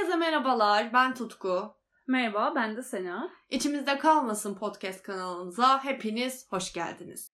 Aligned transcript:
Herkese 0.00 0.18
merhabalar, 0.18 0.92
ben 0.92 1.14
Tutku. 1.14 1.74
Merhaba, 2.06 2.52
ben 2.54 2.76
de 2.76 2.82
Sena. 2.82 3.30
İçimizde 3.50 3.98
Kalmasın 3.98 4.54
podcast 4.54 5.02
kanalımıza 5.02 5.84
hepiniz 5.84 6.46
hoş 6.50 6.72
geldiniz. 6.72 7.32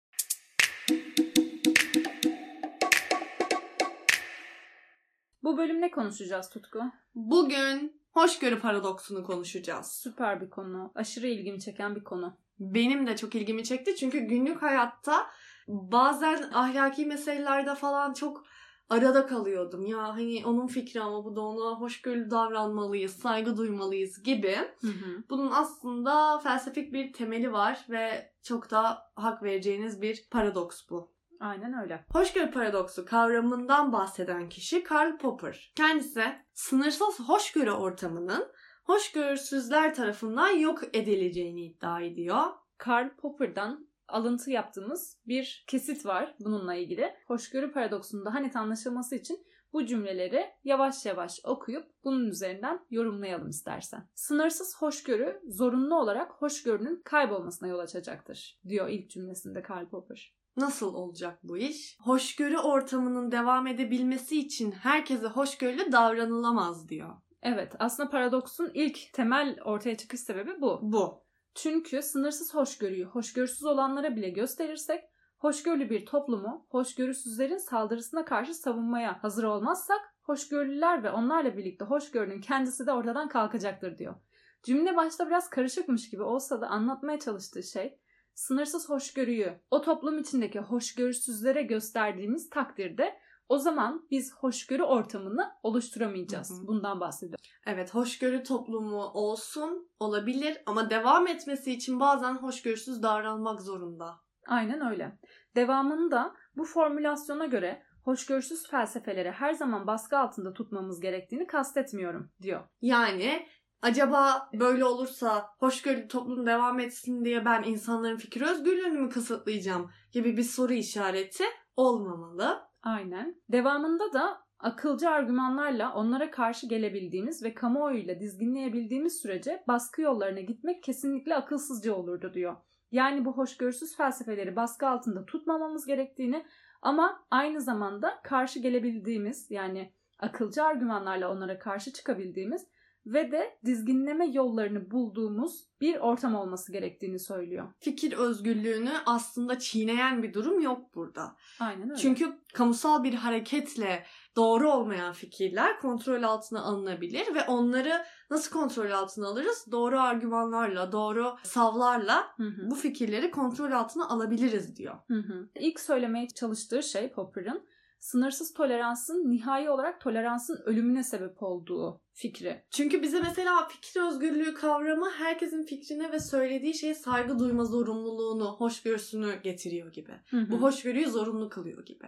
Bu 5.43 5.59
bölüm 5.59 5.81
ne 5.81 5.91
konuşacağız 5.91 6.51
Tutku? 6.51 6.83
Bugün 7.15 8.01
hoşgörü 8.13 8.61
paradoksunu 8.61 9.25
konuşacağız. 9.25 9.87
Süper 9.87 10.41
bir 10.41 10.51
konu, 10.51 10.93
aşırı 10.95 11.27
ilgimi 11.27 11.61
çeken 11.61 11.97
bir 11.97 12.05
konu. 12.05 12.37
Benim 12.59 13.07
de 13.07 13.17
çok 13.17 13.35
ilgimi 13.35 13.65
çekti 13.65 13.97
çünkü 13.97 14.19
günlük 14.19 14.63
hayatta 14.63 15.27
bazen 15.69 16.51
ahlaki 16.53 17.07
meselelerde 17.07 17.75
falan 17.75 18.13
çok 18.13 18.45
arada 18.89 19.27
kalıyordum. 19.27 19.87
Ya 19.87 19.99
hani 19.99 20.43
onun 20.47 20.67
fikri 20.67 21.01
ama 21.01 21.25
bu 21.25 21.37
da 21.37 21.41
ona 21.41 21.81
hoşgörülü 21.81 22.31
davranmalıyız, 22.31 23.13
saygı 23.13 23.57
duymalıyız 23.57 24.23
gibi. 24.23 24.57
Hı 24.81 24.87
hı. 24.87 25.25
Bunun 25.31 25.51
aslında 25.53 26.39
felsefik 26.39 26.93
bir 26.93 27.13
temeli 27.13 27.53
var 27.53 27.87
ve 27.91 28.33
çok 28.43 28.71
da 28.71 28.99
hak 29.15 29.43
vereceğiniz 29.43 30.03
bir 30.03 30.29
paradoks 30.31 30.81
bu. 30.91 31.15
Aynen 31.41 31.83
öyle. 31.83 32.05
Hoşgörü 32.13 32.51
paradoksu 32.51 33.05
kavramından 33.05 33.93
bahseden 33.93 34.49
kişi 34.49 34.83
Karl 34.83 35.19
Popper. 35.19 35.73
Kendisi 35.77 36.25
sınırsız 36.55 37.21
hoşgörü 37.21 37.71
ortamının 37.71 38.47
hoşgörüsüzler 38.85 39.95
tarafından 39.95 40.49
yok 40.49 40.81
edileceğini 40.93 41.65
iddia 41.67 42.01
ediyor. 42.01 42.45
Karl 42.79 43.17
Popper'dan 43.17 43.89
alıntı 44.09 44.51
yaptığımız 44.51 45.19
bir 45.27 45.65
kesit 45.67 46.07
var 46.07 46.35
bununla 46.41 46.75
ilgili. 46.75 47.15
Hoşgörü 47.27 47.73
paradoksunda 47.73 48.25
daha 48.25 48.39
net 48.39 48.57
anlaşılması 48.57 49.17
için 49.17 49.47
bu 49.73 49.87
cümleleri 49.87 50.47
yavaş 50.65 51.07
yavaş 51.07 51.41
okuyup 51.45 51.87
bunun 52.05 52.27
üzerinden 52.27 52.87
yorumlayalım 52.91 53.49
istersen. 53.49 54.09
Sınırsız 54.15 54.77
hoşgörü 54.79 55.41
zorunlu 55.49 56.01
olarak 56.01 56.33
hoşgörünün 56.33 57.03
kaybolmasına 57.05 57.69
yol 57.69 57.79
açacaktır 57.79 58.61
diyor 58.69 58.89
ilk 58.89 59.11
cümlesinde 59.11 59.63
Karl 59.63 59.89
Popper. 59.89 60.35
Nasıl 60.57 60.95
olacak 60.95 61.39
bu 61.43 61.59
iş? 61.59 61.99
Hoşgörü 62.01 62.59
ortamının 62.59 63.33
devam 63.33 63.67
edebilmesi 63.67 64.39
için 64.39 64.71
herkese 64.71 65.27
hoşgörülü 65.27 65.93
davranılamaz 65.93 66.89
diyor. 66.89 67.15
Evet 67.43 67.73
aslında 67.79 68.11
paradoksun 68.11 68.71
ilk 68.75 69.13
temel 69.13 69.57
ortaya 69.65 69.97
çıkış 69.97 70.21
sebebi 70.21 70.61
bu. 70.61 70.81
Bu. 70.83 71.24
Çünkü 71.55 72.03
sınırsız 72.03 72.55
hoşgörüyü 72.55 73.05
hoşgörüsüz 73.05 73.65
olanlara 73.65 74.17
bile 74.17 74.31
gösterirsek, 74.31 75.05
hoşgörülü 75.39 75.91
bir 75.91 76.07
toplumu 76.07 76.67
hoşgörüsüzlerin 76.71 77.59
saldırısına 77.59 78.25
karşı 78.25 78.55
savunmaya 78.55 79.23
hazır 79.23 79.45
olmazsak, 79.45 80.01
hoşgörülüler 80.23 81.03
ve 81.03 81.11
onlarla 81.11 81.57
birlikte 81.57 81.85
hoşgörünün 81.85 82.41
kendisi 82.41 82.87
de 82.87 82.93
ortadan 82.93 83.29
kalkacaktır 83.29 83.99
diyor. 83.99 84.15
Cümle 84.63 84.97
başta 84.97 85.27
biraz 85.27 85.51
karışıkmış 85.51 86.11
gibi 86.11 86.23
olsa 86.23 86.61
da 86.61 86.67
anlatmaya 86.67 87.19
çalıştığı 87.19 87.63
şey, 87.63 87.99
sınırsız 88.35 88.89
hoşgörüyü 88.89 89.61
o 89.71 89.83
toplum 89.83 90.19
içindeki 90.19 90.61
hoşgörüsüzlere 90.61 91.63
gösterdiğimiz 91.63 92.51
takdirde 92.51 93.19
o 93.49 93.59
zaman 93.59 94.07
biz 94.11 94.35
hoşgörü 94.35 94.83
ortamını 94.83 95.53
oluşturamayacağız. 95.63 96.51
Hı 96.51 96.63
hı. 96.63 96.67
Bundan 96.67 97.01
bahsediyor. 97.01 97.39
Evet 97.67 97.95
hoşgörü 97.95 98.43
toplumu 98.43 99.05
olsun 99.05 99.91
olabilir 100.01 100.59
ama 100.67 100.91
devam 100.91 101.27
etmesi 101.27 101.73
için 101.73 102.01
bazen 102.01 102.35
hoşgörüsüz 102.35 103.03
davranmak 103.03 103.63
zorunda. 103.63 104.15
Aynen 104.49 104.91
öyle. 104.91 105.19
Devamında 105.57 106.35
bu 106.57 106.65
formülasyona 106.65 107.47
göre 107.47 107.83
hoşgörüsüz 108.05 108.71
felsefeleri 108.71 109.31
her 109.31 109.53
zaman 109.53 109.87
baskı 109.87 110.19
altında 110.19 110.53
tutmamız 110.53 111.01
gerektiğini 111.01 111.47
kastetmiyorum 111.47 112.31
diyor. 112.43 112.69
Yani 112.83 113.47
acaba 113.83 114.51
böyle 114.61 114.85
olursa 114.85 115.49
hoşgörülü 115.59 116.09
toplum 116.09 116.47
devam 116.47 116.81
etsin 116.81 117.25
diye 117.25 117.45
ben 117.45 117.63
insanların 117.63 118.17
fikir 118.17 118.41
özgürlüğünü 118.41 118.99
mü 118.99 119.09
kısıtlayacağım 119.09 119.91
gibi 120.13 120.37
bir 120.37 120.43
soru 120.43 120.73
işareti 120.73 121.45
olmamalı. 121.77 122.74
Aynen. 122.85 123.43
Devamında 123.49 124.13
da 124.13 124.45
akılcı 124.59 125.11
argümanlarla 125.11 125.95
onlara 125.95 126.31
karşı 126.31 126.69
gelebildiğimiz 126.69 127.43
ve 127.43 127.55
kamuoyuyla 127.55 128.21
dizginleyebildiğimiz 128.21 129.21
sürece 129.21 129.65
baskı 129.69 130.03
yollarına 130.03 130.41
gitmek 130.41 130.83
kesinlikle 130.83 131.35
akılsızca 131.35 131.95
olurdu 131.95 132.35
diyor. 132.35 132.57
Yani 132.93 133.25
bu 133.25 133.37
hoşgörüsüz 133.37 133.97
felsefeleri 133.97 134.57
baskı 134.57 134.89
altında 134.89 135.27
tutmamamız 135.27 135.87
gerektiğini 135.87 136.47
ama 136.83 137.27
aynı 137.31 137.61
zamanda 137.61 138.21
karşı 138.25 138.61
gelebildiğimiz 138.61 139.51
yani 139.51 139.93
akılcı 140.19 140.65
argümanlarla 140.65 141.31
onlara 141.31 141.59
karşı 141.59 141.93
çıkabildiğimiz 141.93 142.67
ve 143.07 143.33
de 143.33 143.59
dizginleme 143.65 144.27
yollarını 144.27 144.91
bulduğumuz 144.91 145.65
bir 145.81 145.97
ortam 145.97 146.35
olması 146.35 146.73
gerektiğini 146.73 147.19
söylüyor. 147.19 147.69
Fikir 147.81 148.13
özgürlüğünü 148.13 148.93
aslında 149.07 149.59
çiğneyen 149.59 150.23
bir 150.23 150.35
durum 150.35 150.61
yok 150.61 150.95
burada. 150.95 151.37
Aynen 151.61 151.91
öyle. 151.91 152.01
Çünkü 152.01 152.39
kamusal 152.55 153.05
bir 153.05 153.15
hareketle 153.15 154.05
doğru 154.37 154.71
olmayan 154.71 155.13
fikirler 155.13 155.81
kontrol 155.81 156.23
altına 156.23 156.63
alınabilir 156.63 157.35
ve 157.35 157.45
onları 157.49 158.05
nasıl 158.31 158.53
kontrol 158.53 158.91
altına 158.91 159.27
alırız? 159.29 159.67
Doğru 159.73 160.01
argümanlarla, 160.01 160.93
doğru 160.93 161.37
savlarla 161.43 162.27
Hı 162.37 162.43
hı. 162.43 162.71
bu 162.71 162.75
fikirleri 162.75 163.31
kontrol 163.31 163.73
altına 163.73 164.09
alabiliriz 164.09 164.77
diyor. 164.77 164.95
Hı 165.09 165.15
hı. 165.15 165.49
İlk 165.55 165.81
söylemeye 165.81 166.29
çalıştığı 166.29 166.83
şey 166.83 167.13
Popper'ın 167.13 167.67
sınırsız 168.05 168.53
toleransın 168.53 169.31
nihai 169.31 169.71
olarak 169.71 170.01
toleransın 170.01 170.63
ölümüne 170.65 171.05
sebep 171.05 171.43
olduğu 171.43 172.01
fikri. 172.13 172.65
Çünkü 172.71 173.03
bize 173.03 173.21
mesela 173.21 173.69
fikir 173.69 174.01
özgürlüğü 174.01 174.55
kavramı 174.55 175.11
herkesin 175.11 175.63
fikrine 175.63 176.13
ve 176.13 176.21
söylediği 176.21 176.75
şeye 176.75 176.95
saygı 176.95 177.39
duyma 177.39 177.65
zorunluluğunu, 177.65 178.57
hoşgörüsünü 178.59 179.43
getiriyor 179.43 179.93
gibi. 179.93 180.13
Bu 180.51 180.63
hoşgörüyü 180.63 181.11
zorunlu 181.11 181.49
kılıyor 181.49 181.85
gibi. 181.85 182.05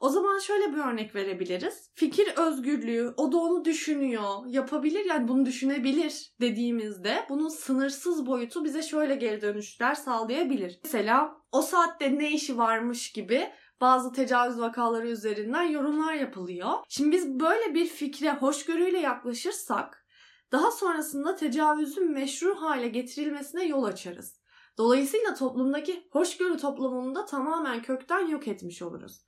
O 0.00 0.08
zaman 0.08 0.38
şöyle 0.38 0.72
bir 0.72 0.78
örnek 0.78 1.14
verebiliriz. 1.14 1.90
Fikir 1.94 2.28
özgürlüğü, 2.36 3.14
o 3.16 3.32
da 3.32 3.36
onu 3.36 3.64
düşünüyor, 3.64 4.46
yapabilir 4.46 5.04
yani 5.04 5.28
bunu 5.28 5.46
düşünebilir 5.46 6.32
dediğimizde 6.40 7.26
bunun 7.28 7.48
sınırsız 7.48 8.26
boyutu 8.26 8.64
bize 8.64 8.82
şöyle 8.82 9.14
geri 9.14 9.42
dönüşler 9.42 9.94
sağlayabilir. 9.94 10.80
Mesela 10.84 11.36
o 11.52 11.62
saatte 11.62 12.18
ne 12.18 12.32
işi 12.32 12.58
varmış 12.58 13.12
gibi 13.12 13.50
bazı 13.80 14.12
tecavüz 14.12 14.60
vakaları 14.60 15.08
üzerinden 15.08 15.62
yorumlar 15.62 16.14
yapılıyor. 16.14 16.72
Şimdi 16.88 17.12
biz 17.12 17.40
böyle 17.40 17.74
bir 17.74 17.86
fikre 17.86 18.32
hoşgörüyle 18.32 18.98
yaklaşırsak 18.98 20.06
daha 20.52 20.70
sonrasında 20.70 21.36
tecavüzün 21.36 22.12
meşru 22.12 22.54
hale 22.62 22.88
getirilmesine 22.88 23.64
yol 23.64 23.84
açarız. 23.84 24.40
Dolayısıyla 24.78 25.34
toplumdaki 25.34 26.08
hoşgörü 26.10 26.56
toplumunu 26.56 27.14
da 27.14 27.24
tamamen 27.24 27.82
kökten 27.82 28.26
yok 28.26 28.48
etmiş 28.48 28.82
oluruz. 28.82 29.26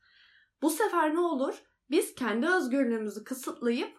Bu 0.63 0.71
sefer 0.71 1.15
ne 1.15 1.21
olur? 1.21 1.63
Biz 1.91 2.15
kendi 2.15 2.47
özgürlüğümüzü 2.47 3.25
kısıtlayıp 3.25 3.99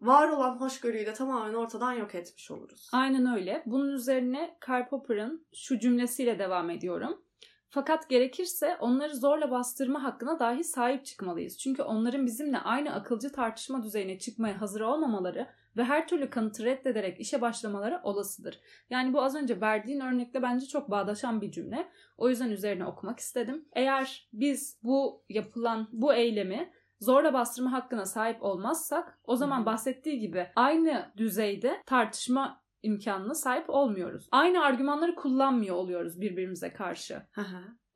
var 0.00 0.28
olan 0.28 0.60
hoşgörüyü 0.60 1.06
de 1.06 1.14
tamamen 1.14 1.54
ortadan 1.54 1.92
yok 1.92 2.14
etmiş 2.14 2.50
oluruz. 2.50 2.90
Aynen 2.92 3.36
öyle. 3.36 3.62
Bunun 3.66 3.92
üzerine 3.92 4.56
Karl 4.60 4.88
Popper'ın 4.88 5.46
şu 5.54 5.78
cümlesiyle 5.78 6.38
devam 6.38 6.70
ediyorum. 6.70 7.25
Fakat 7.68 8.08
gerekirse 8.08 8.76
onları 8.80 9.16
zorla 9.16 9.50
bastırma 9.50 10.02
hakkına 10.02 10.38
dahi 10.38 10.64
sahip 10.64 11.04
çıkmalıyız. 11.04 11.58
Çünkü 11.58 11.82
onların 11.82 12.26
bizimle 12.26 12.58
aynı 12.58 12.94
akılcı 12.94 13.32
tartışma 13.32 13.82
düzeyine 13.82 14.18
çıkmaya 14.18 14.60
hazır 14.60 14.80
olmamaları 14.80 15.46
ve 15.76 15.84
her 15.84 16.08
türlü 16.08 16.30
kanıtı 16.30 16.64
reddederek 16.64 17.20
işe 17.20 17.40
başlamaları 17.40 18.00
olasıdır. 18.02 18.60
Yani 18.90 19.12
bu 19.12 19.22
az 19.22 19.34
önce 19.34 19.60
verdiğin 19.60 20.00
örnekle 20.00 20.42
bence 20.42 20.66
çok 20.66 20.90
bağdaşan 20.90 21.40
bir 21.40 21.50
cümle. 21.50 21.88
O 22.16 22.28
yüzden 22.28 22.50
üzerine 22.50 22.86
okumak 22.86 23.18
istedim. 23.18 23.68
Eğer 23.72 24.28
biz 24.32 24.78
bu 24.82 25.24
yapılan 25.28 25.88
bu 25.92 26.14
eylemi 26.14 26.72
zorla 27.00 27.32
bastırma 27.32 27.72
hakkına 27.72 28.06
sahip 28.06 28.42
olmazsak 28.42 29.18
o 29.24 29.36
zaman 29.36 29.66
bahsettiği 29.66 30.18
gibi 30.18 30.46
aynı 30.56 31.12
düzeyde 31.16 31.82
tartışma 31.86 32.65
imkanına 32.86 33.34
sahip 33.34 33.70
olmuyoruz. 33.70 34.28
Aynı 34.32 34.64
argümanları 34.64 35.14
kullanmıyor 35.14 35.76
oluyoruz 35.76 36.20
birbirimize 36.20 36.72
karşı. 36.72 37.22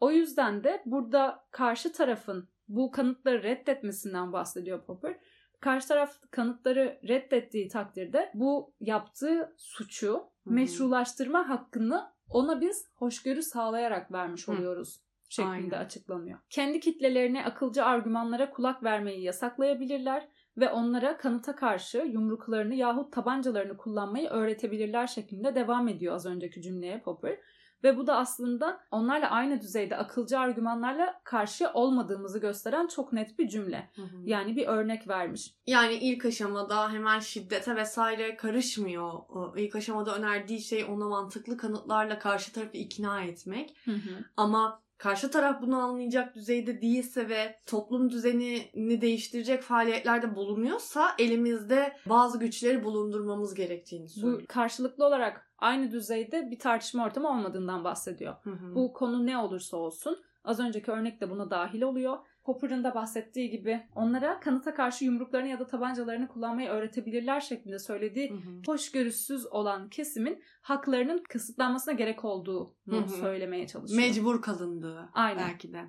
O 0.01 0.11
yüzden 0.11 0.65
de 0.65 0.83
burada 0.87 1.45
karşı 1.51 1.93
tarafın 1.93 2.49
bu 2.69 2.91
kanıtları 2.91 3.43
reddetmesinden 3.43 4.33
bahsediyor 4.33 4.85
Popper. 4.85 5.17
Karşı 5.61 5.89
taraf 5.89 6.17
kanıtları 6.31 7.01
reddettiği 7.09 7.69
takdirde 7.69 8.31
bu 8.35 8.75
yaptığı 8.81 9.55
suçu 9.57 10.23
meşrulaştırma 10.45 11.49
hakkını 11.49 12.13
ona 12.29 12.61
biz 12.61 12.87
hoşgörü 12.95 13.43
sağlayarak 13.43 14.13
vermiş 14.13 14.49
oluyoruz 14.49 15.01
şeklinde 15.31 15.77
Aynen. 15.77 15.85
açıklanıyor. 15.85 16.39
Kendi 16.51 16.81
kitlelerine 16.81 17.45
akılcı 17.45 17.85
argümanlara 17.85 18.51
kulak 18.51 18.83
vermeyi 18.83 19.23
yasaklayabilirler 19.23 20.29
ve 20.57 20.71
onlara 20.71 21.17
kanıta 21.17 21.57
karşı 21.57 21.99
yumruklarını 21.99 22.75
yahut 22.75 23.13
tabancalarını 23.13 23.77
kullanmayı 23.77 24.29
öğretebilirler 24.29 25.07
şeklinde 25.07 25.55
devam 25.55 25.89
ediyor 25.89 26.15
az 26.15 26.27
önceki 26.27 26.63
cümleye 26.63 27.01
Popper. 27.01 27.39
Ve 27.85 27.97
bu 27.97 28.07
da 28.07 28.17
aslında 28.17 28.81
onlarla 28.91 29.31
aynı 29.31 29.61
düzeyde 29.61 29.97
akılcı 29.97 30.39
argümanlarla 30.39 31.21
karşı 31.25 31.71
olmadığımızı 31.73 32.39
gösteren 32.39 32.87
çok 32.87 33.13
net 33.13 33.39
bir 33.39 33.49
cümle. 33.49 33.91
Hı 33.97 34.03
hı. 34.03 34.17
Yani 34.25 34.57
bir 34.57 34.67
örnek 34.67 35.09
vermiş. 35.09 35.55
Yani 35.67 35.95
ilk 35.95 36.25
aşamada 36.25 36.93
hemen 36.93 37.19
şiddete 37.19 37.77
vesaire 37.77 38.37
karışmıyor. 38.37 39.13
İlk 39.57 39.77
aşamada 39.77 40.17
önerdiği 40.17 40.61
şey 40.61 40.85
ona 40.85 41.09
mantıklı 41.09 41.57
kanıtlarla 41.57 42.19
karşı 42.19 42.53
tarafı 42.53 42.77
ikna 42.77 43.23
etmek. 43.23 43.77
Hı 43.85 43.93
hı. 43.93 44.25
Ama 44.37 44.83
karşı 45.01 45.31
taraf 45.31 45.63
bunu 45.63 45.77
anlayacak 45.77 46.35
düzeyde 46.35 46.83
değilse 46.83 47.29
ve 47.29 47.59
toplum 47.67 48.11
düzenini 48.11 49.01
değiştirecek 49.01 49.63
faaliyetlerde 49.63 50.35
bulunuyorsa 50.35 51.11
elimizde 51.19 51.97
bazı 52.07 52.39
güçleri 52.39 52.85
bulundurmamız 52.85 53.55
gerektiğini 53.55 54.09
söylüyor. 54.09 54.43
Bu 54.43 54.47
karşılıklı 54.47 55.07
olarak 55.07 55.51
aynı 55.59 55.91
düzeyde 55.91 56.51
bir 56.51 56.59
tartışma 56.59 57.05
ortamı 57.05 57.29
olmadığından 57.29 57.85
bahsediyor. 57.85 58.35
Hı 58.43 58.51
hı. 58.51 58.75
Bu 58.75 58.93
konu 58.93 59.27
ne 59.27 59.39
olursa 59.39 59.77
olsun 59.77 60.23
az 60.45 60.61
önceki 60.61 60.91
örnek 60.91 61.21
de 61.21 61.31
buna 61.31 61.51
dahil 61.51 61.83
oluyor. 61.83 62.19
Popper'ın 62.45 62.85
da 62.85 62.95
bahsettiği 62.95 63.51
gibi 63.51 63.87
onlara 63.95 64.41
kanıta 64.41 64.75
karşı 64.75 65.05
yumruklarını 65.05 65.49
ya 65.49 65.59
da 65.59 65.67
tabancalarını 65.67 66.29
kullanmayı 66.29 66.69
öğretebilirler 66.69 67.41
şeklinde 67.41 67.79
söylediği 67.79 68.31
hı 68.31 68.35
hı. 68.35 68.63
hoşgörüsüz 68.67 69.47
olan 69.47 69.89
kesimin 69.89 70.43
haklarının 70.63 71.23
kısıtlanmasına 71.29 71.95
gerek 71.95 72.25
olduğunu 72.25 72.75
hı 72.89 72.97
hı. 72.97 73.09
söylemeye 73.09 73.67
çalışıyor. 73.67 74.03
Mecbur 74.03 74.43
kalındığı 74.43 75.09
Aynen. 75.15 75.49
belki 75.49 75.73
de. 75.73 75.85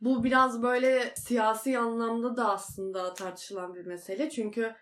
Bu 0.00 0.24
biraz 0.24 0.62
böyle 0.62 1.12
siyasi 1.16 1.78
anlamda 1.78 2.36
da 2.36 2.52
aslında 2.52 3.14
tartışılan 3.14 3.74
bir 3.74 3.86
mesele. 3.86 4.30
Çünkü 4.30 4.74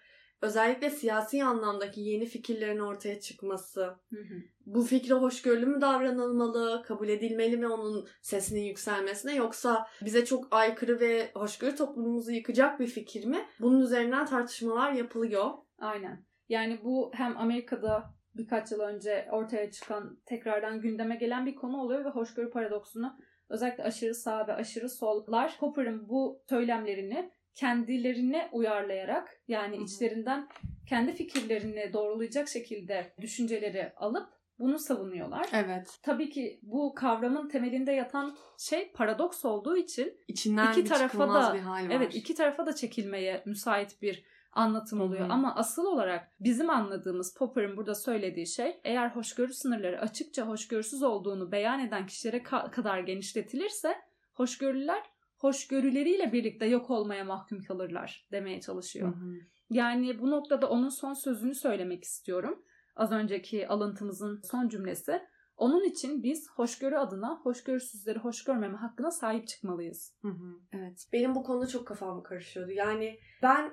özellikle 0.42 0.90
siyasi 0.90 1.44
anlamdaki 1.44 2.00
yeni 2.00 2.26
fikirlerin 2.26 2.78
ortaya 2.78 3.20
çıkması, 3.20 3.80
hı 4.10 4.16
hı. 4.16 4.34
bu 4.66 4.82
fikre 4.82 5.14
hoşgörülü 5.14 5.66
mü 5.66 5.80
davranılmalı, 5.80 6.82
kabul 6.86 7.08
edilmeli 7.08 7.56
mi 7.56 7.68
onun 7.68 8.08
sesinin 8.22 8.64
yükselmesine 8.64 9.34
yoksa 9.34 9.86
bize 10.02 10.24
çok 10.24 10.48
aykırı 10.50 11.00
ve 11.00 11.30
hoşgörü 11.34 11.76
toplumumuzu 11.76 12.32
yıkacak 12.32 12.80
bir 12.80 12.86
fikir 12.86 13.24
mi? 13.24 13.46
Bunun 13.60 13.80
üzerinden 13.80 14.26
tartışmalar 14.26 14.92
yapılıyor. 14.92 15.50
Aynen. 15.78 16.24
Yani 16.48 16.80
bu 16.84 17.10
hem 17.14 17.36
Amerika'da 17.36 18.14
birkaç 18.34 18.72
yıl 18.72 18.80
önce 18.80 19.28
ortaya 19.32 19.70
çıkan 19.70 20.18
tekrardan 20.26 20.80
gündeme 20.80 21.16
gelen 21.16 21.46
bir 21.46 21.54
konu 21.54 21.80
oluyor 21.82 22.04
ve 22.04 22.08
hoşgörü 22.08 22.50
paradoksunu 22.50 23.18
özellikle 23.48 23.84
aşırı 23.84 24.14
sağ 24.14 24.46
ve 24.46 24.52
aşırı 24.52 24.88
sollar 24.88 25.56
Popper'ın 25.60 26.08
bu 26.08 26.42
söylemlerini 26.48 27.32
kendilerine 27.54 28.48
uyarlayarak 28.52 29.40
yani 29.48 29.76
Hı-hı. 29.76 29.84
içlerinden 29.84 30.48
kendi 30.86 31.12
fikirlerini 31.12 31.92
doğrulayacak 31.92 32.48
şekilde 32.48 33.12
düşünceleri 33.20 33.92
alıp 33.96 34.28
bunu 34.58 34.78
savunuyorlar. 34.78 35.48
Evet. 35.52 35.98
Tabii 36.02 36.30
ki 36.30 36.58
bu 36.62 36.94
kavramın 36.94 37.48
temelinde 37.48 37.92
yatan 37.92 38.36
şey 38.58 38.92
paradoks 38.92 39.44
olduğu 39.44 39.76
için 39.76 40.20
içinden 40.28 40.72
iki 40.72 40.84
tarafa 40.84 41.28
da 41.28 41.54
bir 41.54 41.60
hal 41.60 41.84
var. 41.84 41.90
evet 41.90 42.14
iki 42.14 42.34
tarafa 42.34 42.66
da 42.66 42.74
çekilmeye 42.74 43.42
müsait 43.46 44.02
bir 44.02 44.24
anlatım 44.52 45.00
oluyor. 45.00 45.24
Hı-hı. 45.24 45.32
Ama 45.32 45.54
asıl 45.54 45.86
olarak 45.86 46.28
bizim 46.40 46.70
anladığımız 46.70 47.34
Popper'ın 47.34 47.76
burada 47.76 47.94
söylediği 47.94 48.46
şey 48.46 48.80
eğer 48.84 49.08
hoşgörü 49.08 49.52
sınırları 49.52 50.00
açıkça 50.00 50.46
hoşgörüsüz 50.46 51.02
olduğunu 51.02 51.52
beyan 51.52 51.80
eden 51.80 52.06
kişilere 52.06 52.36
ka- 52.36 52.70
kadar 52.70 52.98
genişletilirse 52.98 53.96
hoşgörüler 54.34 55.02
hoşgörüleriyle 55.40 56.32
birlikte 56.32 56.66
yok 56.66 56.90
olmaya 56.90 57.24
mahkum 57.24 57.62
kalırlar 57.62 58.28
demeye 58.32 58.60
çalışıyor. 58.60 59.08
Hı 59.08 59.20
hı. 59.20 59.34
Yani 59.70 60.20
bu 60.20 60.30
noktada 60.30 60.68
onun 60.68 60.88
son 60.88 61.14
sözünü 61.14 61.54
söylemek 61.54 62.04
istiyorum. 62.04 62.64
Az 62.96 63.12
önceki 63.12 63.68
alıntımızın 63.68 64.40
son 64.50 64.68
cümlesi. 64.68 65.20
Onun 65.56 65.84
için 65.84 66.22
biz 66.22 66.50
hoşgörü 66.50 66.96
adına 66.96 67.40
hoşgörüsüzleri 67.42 68.18
hoş 68.18 68.44
görmeme 68.44 68.76
hakkına 68.76 69.10
sahip 69.10 69.48
çıkmalıyız. 69.48 70.14
Hı 70.22 70.28
hı, 70.28 70.60
evet. 70.72 71.08
Benim 71.12 71.34
bu 71.34 71.42
konuda 71.42 71.66
çok 71.66 71.86
kafam 71.86 72.22
karışıyordu. 72.22 72.70
Yani 72.72 73.18
ben 73.42 73.72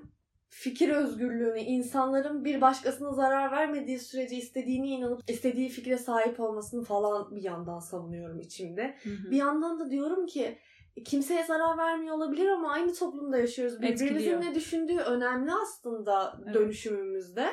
fikir 0.49 0.89
özgürlüğünü, 0.89 1.59
insanların 1.59 2.45
bir 2.45 2.61
başkasına 2.61 3.13
zarar 3.13 3.51
vermediği 3.51 3.99
sürece 3.99 4.35
istediğini 4.35 4.89
inanıp 4.89 5.21
istediği 5.29 5.69
fikre 5.69 5.97
sahip 5.97 6.39
olmasını 6.39 6.83
falan 6.83 7.35
bir 7.35 7.43
yandan 7.43 7.79
savunuyorum 7.79 8.39
içimde. 8.39 8.97
Hı 9.03 9.09
hı. 9.09 9.31
Bir 9.31 9.37
yandan 9.37 9.79
da 9.79 9.89
diyorum 9.91 10.25
ki 10.25 10.57
kimseye 11.05 11.43
zarar 11.43 11.77
vermiyor 11.77 12.15
olabilir 12.15 12.47
ama 12.47 12.71
aynı 12.71 12.93
toplumda 12.93 13.37
yaşıyoruz. 13.37 13.81
Birbirimizin 13.81 14.41
ne 14.41 14.55
düşündüğü 14.55 14.97
önemli 14.97 15.51
aslında 15.53 16.39
evet. 16.43 16.55
dönüşümümüzde. 16.55 17.49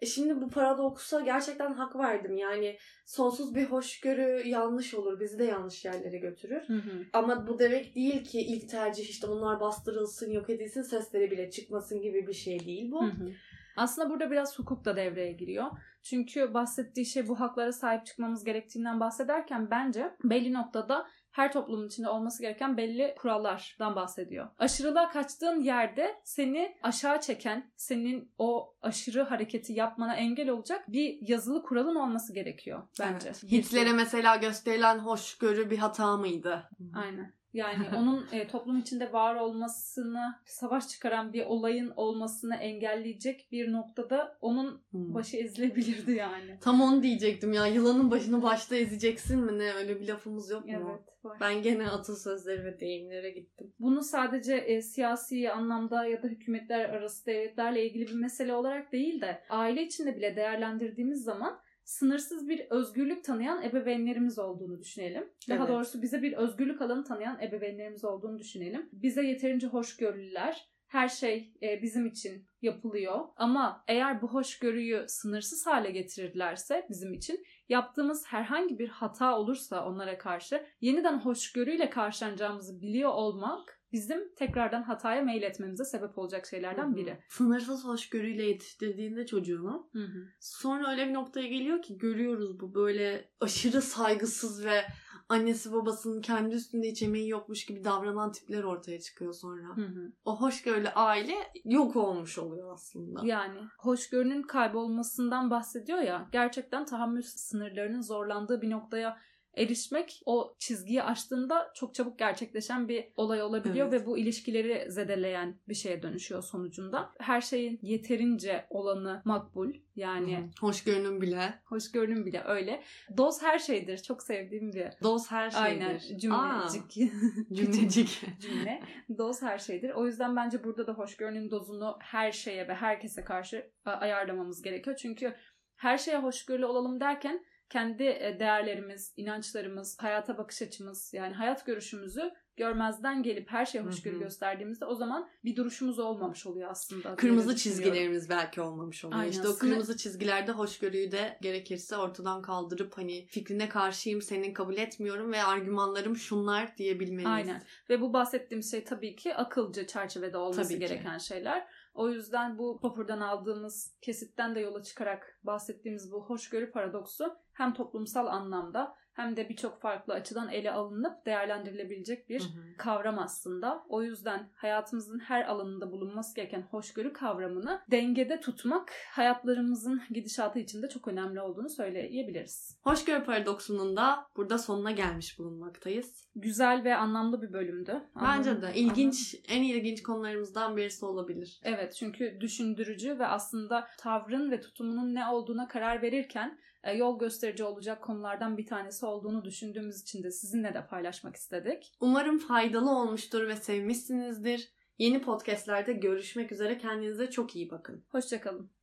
E 0.00 0.06
şimdi 0.06 0.40
bu 0.40 0.48
paradoksa 0.48 1.20
gerçekten 1.20 1.72
hak 1.72 1.96
verdim. 1.96 2.36
Yani 2.36 2.78
sonsuz 3.06 3.54
bir 3.54 3.64
hoşgörü 3.64 4.48
yanlış 4.48 4.94
olur. 4.94 5.20
Bizi 5.20 5.38
de 5.38 5.44
yanlış 5.44 5.84
yerlere 5.84 6.18
götürür. 6.18 6.62
Hı 6.66 6.74
hı. 6.74 7.04
Ama 7.12 7.46
bu 7.46 7.58
demek 7.58 7.94
değil 7.94 8.24
ki 8.24 8.40
ilk 8.40 8.70
tercih 8.70 9.10
işte 9.10 9.26
onlar 9.26 9.60
bastırılsın, 9.60 10.30
yok 10.30 10.50
edilsin, 10.50 10.82
sesleri 10.82 11.30
bile 11.30 11.50
çıkmasın 11.50 12.00
gibi 12.00 12.26
bir 12.26 12.32
şey 12.32 12.60
değil 12.60 12.90
bu. 12.92 13.06
Hı 13.06 13.10
hı. 13.10 13.30
Aslında 13.76 14.10
burada 14.10 14.30
biraz 14.30 14.58
hukuk 14.58 14.84
da 14.84 14.96
devreye 14.96 15.32
giriyor. 15.32 15.66
Çünkü 16.02 16.54
bahsettiği 16.54 17.06
şey 17.06 17.28
bu 17.28 17.40
haklara 17.40 17.72
sahip 17.72 18.06
çıkmamız 18.06 18.44
gerektiğinden 18.44 19.00
bahsederken 19.00 19.70
bence 19.70 20.14
belli 20.24 20.52
noktada 20.52 21.06
her 21.38 21.52
toplumun 21.52 21.86
içinde 21.86 22.08
olması 22.08 22.42
gereken 22.42 22.76
belli 22.76 23.14
kurallardan 23.18 23.96
bahsediyor. 23.96 24.48
Aşırılığa 24.58 25.10
kaçtığın 25.10 25.60
yerde 25.60 26.20
seni 26.24 26.76
aşağı 26.82 27.20
çeken, 27.20 27.70
senin 27.76 28.32
o 28.38 28.74
aşırı 28.82 29.22
hareketi 29.22 29.72
yapmana 29.72 30.14
engel 30.14 30.48
olacak 30.48 30.84
bir 30.88 31.18
yazılı 31.28 31.62
kuralın 31.62 31.94
olması 31.94 32.34
gerekiyor 32.34 32.82
bence. 33.00 33.28
Evet. 33.28 33.42
Hitler'e 33.42 33.92
mesela 33.92 34.36
gösterilen 34.36 34.98
hoşgörü 34.98 35.70
bir 35.70 35.78
hata 35.78 36.16
mıydı? 36.16 36.70
Aynen. 36.94 37.37
Yani 37.58 37.86
onun 37.96 38.26
e, 38.32 38.48
toplum 38.48 38.78
içinde 38.78 39.12
var 39.12 39.34
olmasını, 39.34 40.34
savaş 40.44 40.88
çıkaran 40.88 41.32
bir 41.32 41.46
olayın 41.46 41.92
olmasını 41.96 42.54
engelleyecek 42.54 43.48
bir 43.52 43.72
noktada 43.72 44.38
onun 44.40 44.82
hmm. 44.90 45.14
başı 45.14 45.36
ezilebilirdi 45.36 46.12
yani. 46.12 46.58
Tam 46.60 46.80
onu 46.80 47.02
diyecektim 47.02 47.52
ya. 47.52 47.66
Yılanın 47.66 48.10
başını 48.10 48.42
başta 48.42 48.76
ezeceksin 48.76 49.40
mi 49.40 49.58
ne? 49.58 49.72
Öyle 49.72 50.00
bir 50.00 50.08
lafımız 50.08 50.50
yok 50.50 50.64
mu? 50.64 50.72
Evet. 50.72 51.00
Var. 51.24 51.38
Ben 51.40 51.62
gene 51.62 51.88
atasözleri 51.88 52.64
ve 52.64 52.80
deyimlere 52.80 53.30
gittim. 53.30 53.72
Bunu 53.78 54.02
sadece 54.02 54.54
e, 54.54 54.82
siyasi 54.82 55.52
anlamda 55.52 56.06
ya 56.06 56.22
da 56.22 56.26
hükümetler 56.26 56.88
arası 56.88 57.26
devletlerle 57.26 57.86
ilgili 57.86 58.06
bir 58.06 58.14
mesele 58.14 58.54
olarak 58.54 58.92
değil 58.92 59.20
de 59.20 59.42
aile 59.50 59.82
içinde 59.82 60.16
bile 60.16 60.36
değerlendirdiğimiz 60.36 61.24
zaman 61.24 61.60
sınırsız 61.88 62.48
bir 62.48 62.66
özgürlük 62.70 63.24
tanıyan 63.24 63.62
ebeveynlerimiz 63.62 64.38
olduğunu 64.38 64.80
düşünelim. 64.80 65.28
Daha 65.48 65.58
evet. 65.58 65.68
doğrusu 65.68 66.02
bize 66.02 66.22
bir 66.22 66.32
özgürlük 66.32 66.82
alanı 66.82 67.04
tanıyan 67.04 67.42
ebeveynlerimiz 67.42 68.04
olduğunu 68.04 68.38
düşünelim. 68.38 68.88
Bize 68.92 69.22
yeterince 69.22 69.66
hoşgörülüler, 69.66 70.68
her 70.86 71.08
şey 71.08 71.52
e, 71.62 71.82
bizim 71.82 72.06
için 72.06 72.46
yapılıyor. 72.62 73.24
Ama 73.36 73.84
eğer 73.88 74.22
bu 74.22 74.28
hoşgörüyü 74.28 75.04
sınırsız 75.08 75.66
hale 75.66 75.90
getirirlerse 75.90 76.86
bizim 76.90 77.14
için 77.14 77.44
yaptığımız 77.68 78.26
herhangi 78.26 78.78
bir 78.78 78.88
hata 78.88 79.38
olursa 79.38 79.86
onlara 79.86 80.18
karşı 80.18 80.66
yeniden 80.80 81.18
hoşgörüyle 81.18 81.90
karşılanacağımızı 81.90 82.80
biliyor 82.82 83.10
olmak 83.10 83.77
bizim 83.92 84.34
tekrardan 84.34 84.82
hataya 84.82 85.22
mail 85.22 85.42
etmemize 85.42 85.84
sebep 85.84 86.18
olacak 86.18 86.46
şeylerden 86.46 86.96
biri. 86.96 87.10
Hı-hı. 87.10 87.18
Sınırsız 87.28 87.84
hoşgörüyle 87.84 88.44
yetiştirdiğinde 88.44 89.26
çocuğunu 89.26 89.90
Hı-hı. 89.92 90.28
sonra 90.40 90.90
öyle 90.90 91.08
bir 91.08 91.14
noktaya 91.14 91.48
geliyor 91.48 91.82
ki 91.82 91.98
görüyoruz 91.98 92.60
bu 92.60 92.74
böyle 92.74 93.30
aşırı 93.40 93.82
saygısız 93.82 94.64
ve 94.64 94.82
annesi 95.28 95.72
babasının 95.72 96.20
kendi 96.20 96.54
üstünde 96.54 96.88
hiç 96.88 97.02
emeği 97.02 97.28
yokmuş 97.28 97.66
gibi 97.66 97.84
davranan 97.84 98.32
tipler 98.32 98.62
ortaya 98.62 99.00
çıkıyor 99.00 99.32
sonra. 99.32 99.76
Hı 99.76 99.86
hı. 99.86 100.12
O 100.24 100.40
hoşgörülü 100.40 100.88
aile 100.88 101.34
yok 101.64 101.96
olmuş 101.96 102.38
oluyor 102.38 102.72
aslında. 102.72 103.20
Yani 103.24 103.58
hoşgörünün 103.78 104.42
kaybolmasından 104.42 105.50
bahsediyor 105.50 105.98
ya 105.98 106.28
gerçekten 106.32 106.84
tahammül 106.84 107.22
sınırlarının 107.22 108.00
zorlandığı 108.00 108.62
bir 108.62 108.70
noktaya 108.70 109.18
erişmek 109.58 110.22
o 110.26 110.56
çizgiyi 110.58 111.02
aştığında 111.02 111.70
çok 111.74 111.94
çabuk 111.94 112.18
gerçekleşen 112.18 112.88
bir 112.88 113.04
olay 113.16 113.42
olabiliyor 113.42 113.88
evet. 113.88 114.02
ve 114.02 114.06
bu 114.06 114.18
ilişkileri 114.18 114.92
zedeleyen 114.92 115.60
bir 115.68 115.74
şeye 115.74 116.02
dönüşüyor 116.02 116.42
sonucunda. 116.42 117.12
Her 117.18 117.40
şeyin 117.40 117.78
yeterince 117.82 118.66
olanı 118.70 119.22
makbul. 119.24 119.72
Yani 119.96 120.50
hoşgörünün 120.60 121.20
bile. 121.20 121.54
Hoşgörünün 121.64 122.26
bile 122.26 122.42
öyle. 122.46 122.82
Doz 123.16 123.42
her 123.42 123.58
şeydir. 123.58 123.98
Çok 123.98 124.22
sevdiğim 124.22 124.72
bir. 124.72 124.88
Doz 125.02 125.30
her 125.30 125.50
şeydir. 125.50 125.64
Aynen. 125.64 125.98
Cümlecik. 126.18 126.90
Cümlecik. 127.52 128.22
cümle. 128.40 128.82
Doz 129.18 129.42
her 129.42 129.58
şeydir. 129.58 129.90
O 129.90 130.06
yüzden 130.06 130.36
bence 130.36 130.64
burada 130.64 130.86
da 130.86 130.92
hoşgörünün 130.92 131.50
dozunu 131.50 131.96
her 132.00 132.32
şeye 132.32 132.68
ve 132.68 132.74
herkese 132.74 133.24
karşı 133.24 133.70
ayarlamamız 133.84 134.62
gerekiyor. 134.62 134.96
Çünkü 134.96 135.34
her 135.76 135.98
şeye 135.98 136.18
hoşgörülü 136.18 136.66
olalım 136.66 137.00
derken 137.00 137.44
kendi 137.70 138.02
e, 138.02 138.36
değerlerimiz, 138.40 139.14
inançlarımız, 139.16 139.96
hayata 140.00 140.38
bakış 140.38 140.62
açımız 140.62 141.14
yani 141.14 141.34
hayat 141.34 141.66
görüşümüzü 141.66 142.32
görmezden 142.58 143.22
gelip 143.22 143.50
her 143.50 143.66
şeye 143.66 143.80
hoşgörü 143.80 144.18
gösterdiğimizde 144.18 144.84
o 144.84 144.94
zaman 144.94 145.28
bir 145.44 145.56
duruşumuz 145.56 145.98
olmamış 145.98 146.46
oluyor 146.46 146.70
aslında. 146.70 147.16
Kırmızı 147.16 147.56
çizgilerimiz 147.56 148.30
belki 148.30 148.60
olmamış 148.60 149.04
oluyor. 149.04 149.20
Aynen. 149.20 149.32
İşte 149.32 149.48
o 149.48 149.54
kırmızı 149.54 149.96
çizgilerde 149.96 150.52
hoşgörüyü 150.52 151.12
de 151.12 151.38
gerekirse 151.42 151.96
ortadan 151.96 152.42
kaldırıp 152.42 152.98
hani 152.98 153.26
fikrine 153.26 153.68
karşıyım, 153.68 154.22
senin 154.22 154.52
kabul 154.52 154.76
etmiyorum 154.76 155.32
ve 155.32 155.42
argümanlarım 155.42 156.16
şunlar 156.16 156.76
diyebilmeliyiz. 156.76 157.26
Aynen. 157.26 157.62
Ve 157.90 158.00
bu 158.00 158.12
bahsettiğim 158.12 158.62
şey 158.62 158.84
tabii 158.84 159.16
ki 159.16 159.34
akılcı 159.34 159.86
çerçevede 159.86 160.38
olması 160.38 160.62
Tabii 160.62 160.72
ki. 160.72 160.78
gereken 160.78 161.18
şeyler. 161.18 161.66
O 161.98 162.08
yüzden 162.08 162.58
bu 162.58 162.80
Popper'dan 162.80 163.20
aldığımız 163.20 163.96
kesitten 164.02 164.54
de 164.54 164.60
yola 164.60 164.82
çıkarak 164.82 165.38
bahsettiğimiz 165.42 166.12
bu 166.12 166.24
hoşgörü 166.24 166.72
paradoksu 166.72 167.36
hem 167.52 167.74
toplumsal 167.74 168.26
anlamda 168.26 168.94
hem 169.18 169.36
de 169.36 169.48
birçok 169.48 169.80
farklı 169.80 170.14
açıdan 170.14 170.48
ele 170.48 170.72
alınıp 170.72 171.26
değerlendirilebilecek 171.26 172.28
bir 172.28 172.40
Hı 172.40 172.44
hı. 172.44 172.76
kavram 172.78 173.18
aslında. 173.18 173.84
O 173.88 174.02
yüzden 174.02 174.48
hayatımızın 174.54 175.18
her 175.18 175.44
alanında 175.44 175.92
bulunması 175.92 176.34
gereken 176.34 176.62
hoşgörü 176.62 177.12
kavramını 177.12 177.80
dengede 177.90 178.40
tutmak 178.40 178.92
hayatlarımızın 179.10 180.02
gidişatı 180.10 180.58
için 180.58 180.82
de 180.82 180.88
çok 180.88 181.08
önemli 181.08 181.40
olduğunu 181.40 181.68
söyleyebiliriz. 181.68 182.78
Hoşgörü 182.82 183.24
paradoksunun 183.24 183.96
da 183.96 184.26
burada 184.36 184.58
sonuna 184.58 184.90
gelmiş 184.90 185.38
bulunmaktayız. 185.38 186.28
Güzel 186.36 186.84
ve 186.84 186.96
anlamlı 186.96 187.42
bir 187.42 187.52
bölümdü. 187.52 188.02
Bence 188.16 188.50
Anlam- 188.50 188.62
de 188.62 188.74
ilginç, 188.74 189.34
en 189.48 189.62
ilginç 189.62 190.02
konularımızdan 190.02 190.76
birisi 190.76 191.04
olabilir. 191.06 191.60
Evet 191.62 191.94
çünkü 191.94 192.38
düşündürücü 192.40 193.18
ve 193.18 193.26
aslında 193.26 193.86
tavrın 193.98 194.50
ve 194.50 194.60
tutumunun 194.60 195.14
ne 195.14 195.26
olduğuna 195.26 195.68
karar 195.68 196.02
verirken 196.02 196.58
yol 196.92 197.18
gösterici 197.18 197.64
olacak 197.64 198.02
konulardan 198.02 198.58
bir 198.58 198.66
tanesi 198.66 199.06
olduğunu 199.06 199.44
düşündüğümüz 199.44 200.02
için 200.02 200.22
de 200.22 200.30
sizinle 200.30 200.74
de 200.74 200.86
paylaşmak 200.86 201.36
istedik. 201.36 201.92
Umarım 202.00 202.38
faydalı 202.38 202.90
olmuştur 202.90 203.48
ve 203.48 203.56
sevmişsinizdir. 203.56 204.68
Yeni 204.98 205.22
podcastlerde 205.22 205.92
görüşmek 205.92 206.52
üzere. 206.52 206.78
Kendinize 206.78 207.30
çok 207.30 207.56
iyi 207.56 207.70
bakın. 207.70 208.04
Hoşçakalın. 208.08 208.77